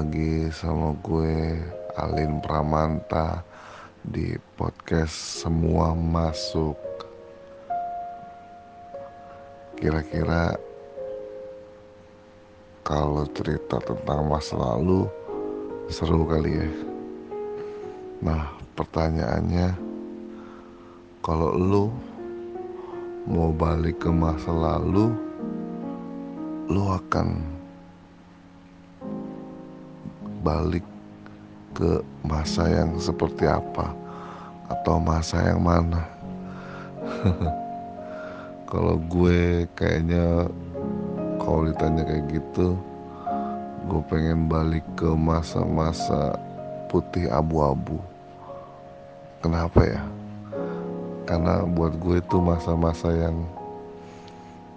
lagi 0.00 0.48
sama 0.48 0.96
gue 1.02 1.58
Alin 1.98 2.38
Pramanta 2.38 3.42
di 4.00 4.32
podcast 4.54 5.44
Semua 5.44 5.94
Masuk. 5.94 6.78
Kira-kira 9.78 10.56
kalau 12.80 13.28
cerita 13.34 13.76
tentang 13.82 14.30
masa 14.30 14.58
lalu 14.58 15.04
seru 15.92 16.26
kali 16.26 16.52
ya. 16.54 16.70
Nah, 18.24 18.50
pertanyaannya 18.74 19.74
kalau 21.22 21.50
lu 21.54 21.84
mau 23.30 23.52
balik 23.52 24.02
ke 24.02 24.10
masa 24.10 24.48
lalu, 24.50 25.12
lu 26.72 26.82
akan 26.88 27.59
balik 30.40 30.84
ke 31.76 32.02
masa 32.26 32.66
yang 32.66 32.98
seperti 32.98 33.46
apa 33.46 33.92
atau 34.70 34.96
masa 34.98 35.40
yang 35.44 35.62
mana. 35.62 36.02
Kalau 38.70 39.02
gue 39.10 39.66
kayaknya 39.74 40.46
kalau 41.42 41.66
ditanya 41.66 42.06
kayak 42.06 42.30
gitu 42.30 42.78
gue 43.90 44.02
pengen 44.06 44.46
balik 44.46 44.86
ke 44.94 45.10
masa-masa 45.10 46.38
putih 46.86 47.26
abu-abu. 47.26 47.98
Kenapa 49.42 49.82
ya? 49.82 50.02
Karena 51.26 51.66
buat 51.66 51.98
gue 51.98 52.22
itu 52.22 52.38
masa-masa 52.38 53.10
yang 53.10 53.42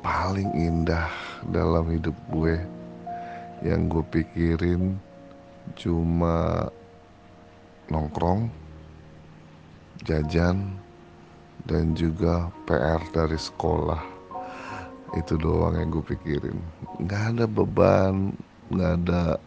paling 0.02 0.50
indah 0.58 1.14
dalam 1.53 1.86
hidup 1.94 2.17
gue 2.33 2.58
yang 3.61 3.86
gue 3.86 4.02
pikirin 4.09 4.98
cuma 5.80 6.67
nongkrong, 7.88 8.52
jajan, 10.03 10.75
dan 11.64 11.95
juga 11.95 12.52
PR 12.67 13.00
dari 13.16 13.39
sekolah. 13.39 14.03
Itu 15.14 15.38
doang 15.38 15.78
yang 15.78 15.94
gue 15.94 16.03
pikirin. 16.03 16.58
Gak 17.05 17.38
ada 17.38 17.45
beban, 17.45 18.33
gak 18.73 18.94
ada 19.05 19.38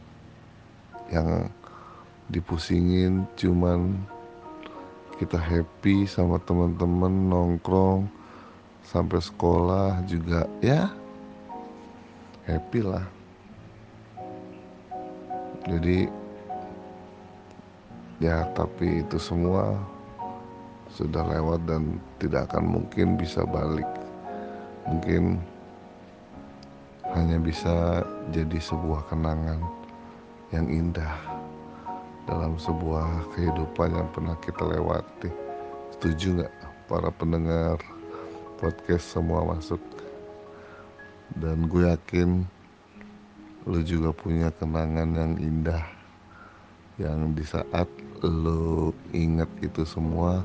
yang 1.10 1.50
dipusingin, 2.30 3.26
cuman 3.38 3.98
kita 5.16 5.40
happy 5.40 6.04
sama 6.04 6.36
teman-teman 6.44 7.32
nongkrong 7.32 8.04
sampai 8.84 9.18
sekolah 9.18 10.04
juga 10.04 10.44
ya 10.60 10.92
happy 12.44 12.84
lah 12.84 13.15
jadi 15.66 16.06
ya 18.22 18.46
tapi 18.54 19.02
itu 19.02 19.18
semua 19.18 19.76
sudah 20.94 21.26
lewat 21.26 21.66
dan 21.66 21.98
tidak 22.22 22.48
akan 22.50 22.80
mungkin 22.80 23.18
bisa 23.18 23.42
balik. 23.42 23.86
Mungkin 24.86 25.42
hanya 27.12 27.36
bisa 27.42 28.06
jadi 28.30 28.58
sebuah 28.62 29.10
kenangan 29.10 29.60
yang 30.54 30.70
indah 30.70 31.18
dalam 32.30 32.54
sebuah 32.56 33.34
kehidupan 33.34 33.92
yang 33.92 34.08
pernah 34.14 34.38
kita 34.38 34.62
lewati. 34.62 35.30
Setuju 35.98 36.42
nggak 36.42 36.54
para 36.86 37.10
pendengar 37.10 37.82
podcast 38.62 39.10
semua 39.10 39.42
masuk? 39.42 39.82
Dan 41.34 41.66
gue 41.66 41.90
yakin 41.90 42.46
lu 43.66 43.82
juga 43.82 44.14
punya 44.14 44.48
kenangan 44.54 45.10
yang 45.10 45.32
indah 45.42 45.82
yang 47.02 47.34
di 47.34 47.42
saat 47.42 47.90
lu 48.22 48.94
inget 49.12 49.50
itu 49.60 49.82
semua 49.82 50.40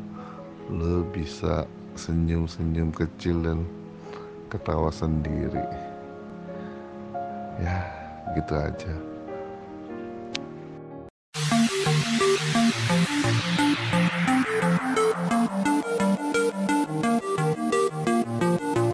lu 0.73 1.05
bisa 1.13 1.63
senyum-senyum 1.95 2.91
kecil 2.91 3.39
dan 3.45 3.63
ketawa 4.51 4.91
sendiri. 4.91 5.63
Ya 7.61 7.87
gitu 8.33 8.53
aja 8.57 8.93